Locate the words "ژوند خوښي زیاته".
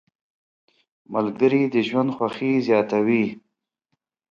1.87-2.97